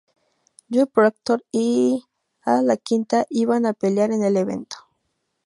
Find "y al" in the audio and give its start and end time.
1.51-2.65